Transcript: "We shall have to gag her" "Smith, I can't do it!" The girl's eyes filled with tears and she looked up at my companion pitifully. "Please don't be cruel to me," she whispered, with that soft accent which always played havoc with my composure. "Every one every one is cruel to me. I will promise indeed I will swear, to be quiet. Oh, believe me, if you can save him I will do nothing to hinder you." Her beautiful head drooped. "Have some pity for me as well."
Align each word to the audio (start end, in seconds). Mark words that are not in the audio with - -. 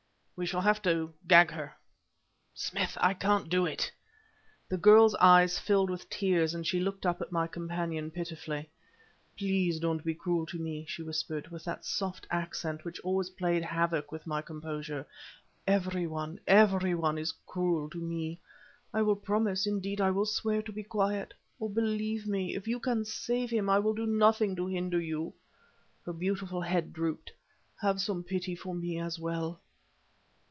"We 0.37 0.47
shall 0.47 0.61
have 0.61 0.81
to 0.81 1.13
gag 1.27 1.51
her" 1.51 1.75
"Smith, 2.67 2.97
I 2.99 3.13
can't 3.13 3.47
do 3.47 3.67
it!" 3.67 3.91
The 4.69 4.77
girl's 4.77 5.13
eyes 5.17 5.59
filled 5.59 5.91
with 5.91 6.09
tears 6.09 6.55
and 6.55 6.65
she 6.65 6.79
looked 6.79 7.05
up 7.05 7.21
at 7.21 7.31
my 7.31 7.45
companion 7.45 8.09
pitifully. 8.09 8.67
"Please 9.37 9.79
don't 9.79 10.03
be 10.03 10.15
cruel 10.15 10.47
to 10.47 10.57
me," 10.57 10.83
she 10.87 11.03
whispered, 11.03 11.49
with 11.49 11.63
that 11.65 11.85
soft 11.85 12.25
accent 12.31 12.83
which 12.83 12.99
always 13.01 13.29
played 13.29 13.61
havoc 13.61 14.11
with 14.11 14.25
my 14.25 14.41
composure. 14.41 15.05
"Every 15.67 16.07
one 16.07 16.39
every 16.47 16.95
one 16.95 17.19
is 17.19 17.35
cruel 17.45 17.87
to 17.91 17.99
me. 18.01 18.39
I 18.91 19.03
will 19.03 19.17
promise 19.17 19.67
indeed 19.67 20.01
I 20.01 20.09
will 20.09 20.25
swear, 20.25 20.63
to 20.63 20.71
be 20.71 20.81
quiet. 20.81 21.35
Oh, 21.61 21.69
believe 21.69 22.25
me, 22.25 22.55
if 22.55 22.67
you 22.67 22.79
can 22.79 23.05
save 23.05 23.51
him 23.51 23.69
I 23.69 23.77
will 23.77 23.93
do 23.93 24.07
nothing 24.07 24.55
to 24.55 24.65
hinder 24.65 24.99
you." 24.99 25.35
Her 26.03 26.13
beautiful 26.13 26.61
head 26.61 26.93
drooped. 26.93 27.31
"Have 27.79 28.01
some 28.01 28.23
pity 28.23 28.55
for 28.55 28.73
me 28.73 28.97
as 28.99 29.19
well." 29.19 29.61